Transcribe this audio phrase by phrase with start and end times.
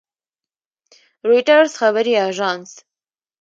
[1.27, 2.71] رویټرز خبري اژانس